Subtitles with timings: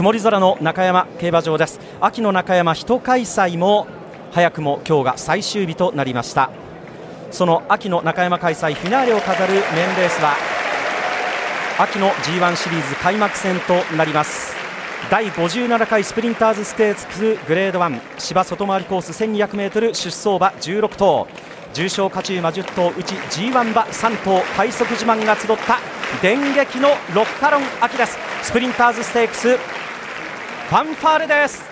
[0.00, 1.78] 曇り空の中山競馬場です。
[2.00, 3.86] 秋の中山人開催も
[4.32, 6.48] 早くも今日が最終日となりました。
[7.30, 9.62] その秋の中山開催フィナーレを飾るメン
[9.98, 10.36] レースは
[11.78, 14.56] 秋の G1 シリーズ開幕戦となります。
[15.10, 21.28] 第57回スプリンターズステークスグレード1芝外回りコース 1200m 出走馬16頭。
[21.74, 24.40] 重賞勝ち馬10頭うち G1 馬3頭。
[24.56, 25.78] 快速自慢が集った
[26.22, 28.16] 電撃のロッカロン秋です。
[28.42, 29.58] スプリンターズステークス
[30.70, 31.69] ファンファーレです。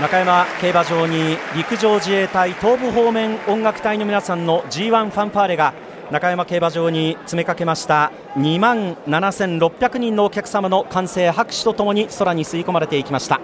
[0.00, 5.72] 中山競馬場に陸上自衛隊東部方面音楽隊の皆さんの G1 ファンファーレが
[6.10, 13.40] 中山競馬場に詰めかけました2万7600人のお客様の歓声拍手とともに空に吸い込まれていきました。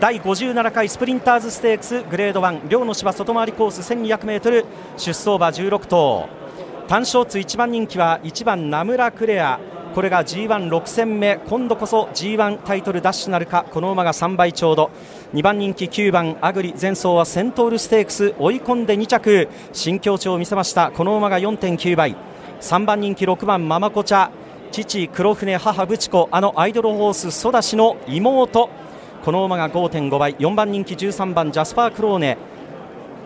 [0.00, 4.64] 第57回スプリンターズステークスグレード1両の芝外回りコース 1200m
[4.96, 6.28] 出走馬16頭。
[6.88, 9.60] 単勝通1番人気は1番ナムラクレア。
[9.94, 11.38] これが G16 戦目。
[11.48, 13.64] 今度こそ G1 タイトルダッシュなるか。
[13.70, 14.90] この馬が3倍ちょうど。
[15.34, 16.74] 2番人気9番アグリ。
[16.80, 18.34] 前走はセントールステークス。
[18.40, 19.48] 追い込んで2着。
[19.72, 20.90] 新境地を見せました。
[20.90, 22.16] この馬が4.9倍。
[22.60, 24.30] 3番人気6番ママコチャ。
[24.72, 26.28] 父黒船母ブチコ。
[26.32, 28.68] あのアイドルホースソダシの妹。
[29.24, 30.34] この馬が5.5倍。
[30.34, 32.36] 4番人気13番ジャスパークローネ。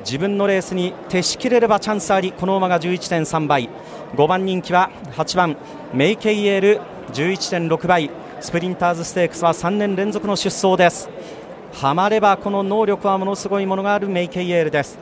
[0.00, 2.32] 自分のレースに徹しきれればチャンスあり。
[2.32, 3.70] この馬が11.3倍。
[4.14, 5.56] 5番人気は8番
[5.94, 6.80] メイケイエール
[7.14, 8.10] 11.6倍。
[8.40, 11.08] スプリンターズステークスは3年連続の出走です。
[11.72, 14.98] はまればこの能力はものすごいものがあるメイケイエールです。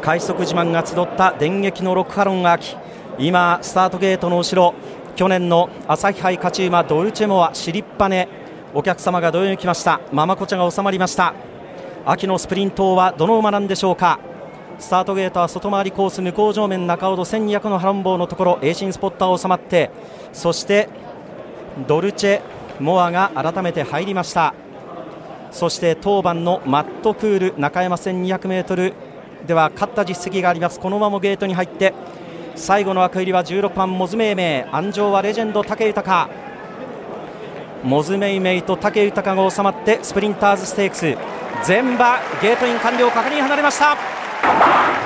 [0.00, 2.76] 快速自慢が集った電撃のロックハロン秋。
[3.18, 4.72] 今スタートゲートの後ろ。
[5.16, 8.28] 去年の朝日杯勝ち馬ドルチェモアシリッパネ
[8.72, 10.00] お客様がどよに来ました。
[10.12, 11.34] ママコチャが収まりました。
[12.06, 14.20] 秋のスプリントはどの馬なんでしょうか。
[14.78, 19.90] スタートゲートは外回りコース向こう上面中尾戸1200の波乱棒のところエーシンスポッターを収まって
[20.32, 20.88] そして
[21.86, 22.40] ドルチェ
[22.80, 24.54] モアが改めて入りました。
[25.52, 28.92] そして当番のマットクール中山 1200m
[29.46, 30.80] では勝った実績があります。
[30.80, 31.94] この馬もゲートに入って
[32.56, 34.74] 最後の枠入りは16番モズメイメイ。
[34.74, 36.28] 安城はレジェンド武豊。
[37.84, 41.16] モズメイメイと武豊が収まってスプリンターズステークス。
[41.64, 44.23] 全馬ゲートイン完了確認離れました。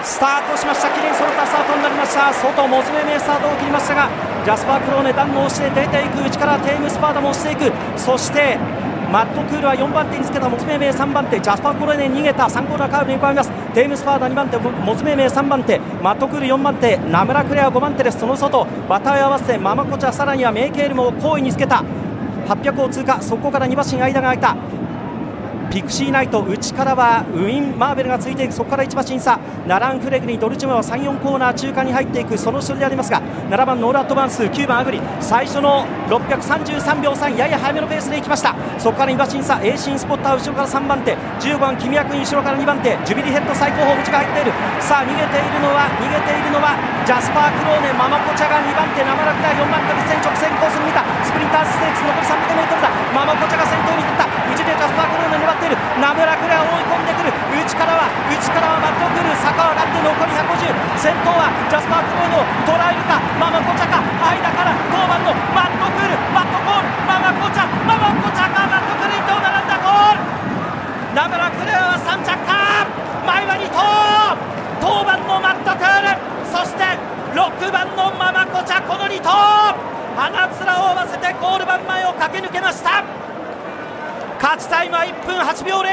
[0.03, 0.89] スタートしました。
[0.91, 2.33] きれいに揃ったスタートになりました。
[2.33, 4.09] 外モズメイメイスタートを切りましたが
[4.45, 6.27] ジャスパー・クローネダンを押して出ていく。
[6.27, 7.73] 内からテームスパーダも押していく。
[7.99, 8.59] そして
[9.13, 11.41] マットクールは4番手につけたモズメイメイ3番手。
[11.41, 12.45] ジャスパー・クローネ逃げた。
[12.45, 13.51] 3コーナーカーブに加えます。
[13.75, 15.79] テームスパーダ2番手モズメイメイ3番手。
[16.03, 16.97] マットクール4番手。
[16.97, 18.19] ナムラクレア5番手です。
[18.19, 21.85] その外バター合わせてママコチャさらにはメイケールも好位につけた。
[22.49, 23.21] 800を通過。
[23.21, 24.57] そこから2馬身間が空いた。
[25.71, 28.53] ピクシーナイト内からはウィン・マーベルがついていく。
[28.53, 29.39] そこから1馬審査。
[29.67, 32.39] ナランフレグにドルチェムは3、4コーナー中間に入っていく。
[32.39, 33.21] その後ろでありますが
[33.51, 38.55] 7番ノーラットバンス9番アグリ最初の633秒3やや早めのペースでいきました。
[38.79, 41.17] そこから2馬審査エーシンスポッター後ろから3番手。
[41.41, 42.97] 15番キミヤ君後ろから2番手。
[43.05, 44.53] ジュビリヘッド最高峰内が入っている。
[44.81, 46.73] さあ逃げているのは逃げているのは
[47.05, 47.93] ジャスパー・クローネ。
[47.93, 49.05] ママコチャが2番手。
[49.05, 51.05] 生ラクダ4番手線直線コースに見た。
[51.23, 52.89] スプリンターズステークス残り 300m だ。
[53.13, 54.38] ママコチャが先頭に立った。
[54.79, 55.77] 内でジャスパー・クローネ粘っている。
[55.99, 57.35] ナムラクレア追い込んでくる。
[57.51, 63.19] 内からは内からはマットクール坂を上がって残り150先頭はジャスパー・クローネを捉えるか。
[63.43, 63.99] ママコチャか。
[63.99, 66.15] 間から当番のマットクール。
[66.31, 66.87] マットコール。
[67.11, 67.67] ママコチャ。
[67.91, 68.71] ママコチャか。
[68.71, 69.19] マットクル。
[69.19, 70.23] にどう並んだゴール。
[71.19, 72.87] ナムラクレアは3着か。
[73.27, 74.39] 前は2頭。
[74.79, 76.15] 当番のマットクール。
[76.47, 76.87] そして
[77.35, 78.79] 6番のママコチャ。
[78.87, 79.75] この2頭。
[80.15, 83.03] 鼻面を合わせてゴール板前を駆け抜けました。
[84.41, 85.85] 勝ちタイムは1分8秒0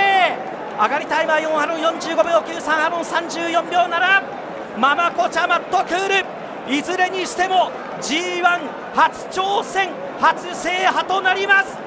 [0.78, 6.26] 上がりタイムは4ハロン45秒93ハロン34秒7ママコチャマットクール。
[6.68, 7.72] いずれにしても
[8.02, 8.44] G1
[8.96, 9.90] 初挑戦
[10.20, 11.78] 初制覇となります。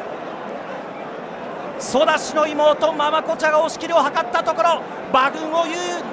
[1.79, 5.65] ソダシの妹ママコチャが押し切りを図ったところ馬群を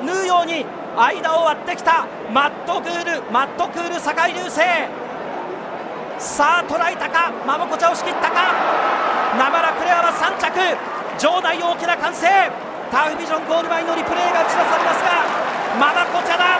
[0.03, 0.65] 縫うように
[0.97, 2.06] 間を割ってきた。
[2.33, 4.62] マットクールマットクール坂井流星。
[6.19, 7.31] さあ捉えたか？
[7.47, 9.14] ママコチャ押し切ったか？
[9.37, 10.55] ナマラクレアは3着。
[11.19, 12.27] 場内大きな歓声。
[12.91, 15.11] タウビジョンゴール前のリプレーが打ち出されますが
[15.79, 16.59] ママコチャだ。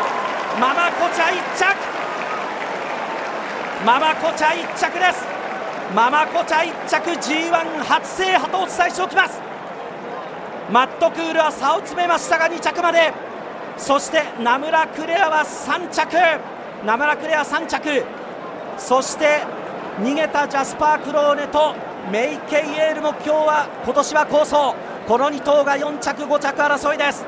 [0.60, 1.76] ママコチャ1着。
[3.86, 5.26] ママコチャ1着です。
[5.96, 9.40] ママコチャ1着 G1 初制覇とお伝えしておきます。
[10.72, 13.14] マットクールは差を詰めましたが2着まで。
[13.78, 16.18] そして名村クレアは3着。
[16.84, 18.04] 名村クレア3着。
[18.78, 19.44] そして
[20.02, 21.74] 逃げたジャスパー・クローネと
[22.12, 24.76] メイケイエールも今日は今年は構想
[25.08, 27.26] この2頭が4着5着争いです。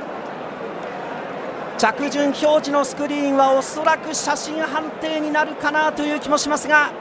[1.78, 6.92] 着順表示のスクリーンはおそらく写真判定になるかなという気もしますが、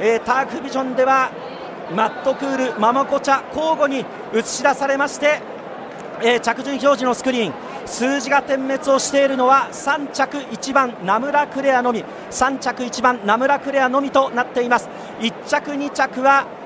[0.00, 1.30] えー、タークビジョンでは
[1.94, 4.04] マットクール、ママコチャ交互に
[4.34, 5.40] 映し出されまして、
[6.22, 7.54] えー、着順表示のスクリーン
[7.86, 14.88] 数字が点滅をしているのは3着1番ナムラクレアのみ3着1番ナムラクレアのみとなっています。
[15.20, 16.63] 1着2着は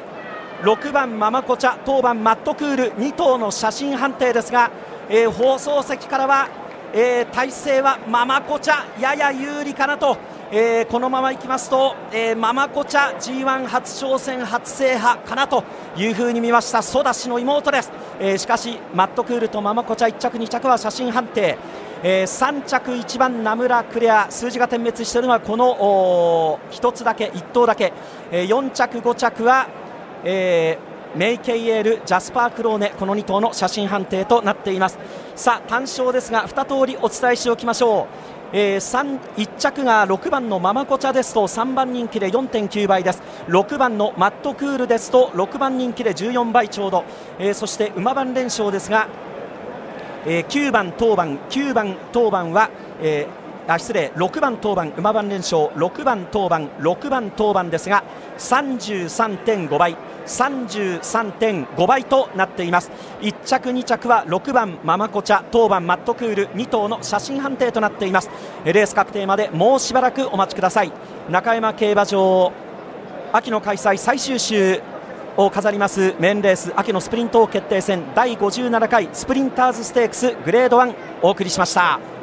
[0.63, 4.71] 6番ママコチャ当番マットクール2頭の写真判定ですが、
[5.09, 6.49] えー、放送席からは
[6.95, 10.17] えー、体勢はママコチャやや有利かなと、
[10.51, 15.65] えー、このままいきますと、えー、ママコチャ G1 初挑戦初制覇かなと
[15.99, 21.59] いうふうに見ましたソダシの妹です、えー、しかしマットクールとママコチャ1着2着は写真判定、
[22.03, 27.93] えー、3着1番名村クレア数字が点滅しているのはこの1つだけ1頭だけ、
[28.33, 29.69] えー、4着5着は、
[30.25, 34.99] えーメイケイエール、ジャスパー・クローネこの2頭の写真判定となっています。
[35.35, 38.07] さあ単勝ですが2通りお伝えしておきましょう。
[38.53, 43.23] えー、1着が6番のママコチャですと3番人気で4.9倍です。
[43.49, 47.05] 6番のマットクールですと6番人気で14倍ちょうど、
[47.39, 49.09] えー、そして馬番連勝ですが、
[50.27, 58.03] えー、9番当番9番当番は、えー、あ失礼6番当番馬番連勝6番当番6番当番ですが
[58.39, 59.97] 33.5倍。
[60.29, 62.91] 33.5倍となっています。
[63.21, 68.31] 1着2着は6番ママコチャ当番マットクール2頭の写真判定となっています。
[68.65, 70.93] レース確定までもうしばらくお待ちください。
[71.29, 72.53] 中山競馬場
[73.33, 74.81] 秋の開催最終週
[75.37, 82.18] を飾りますメンレース秋のスプリント決定戦第57回スプリンターズステークスグレード1お送りしました。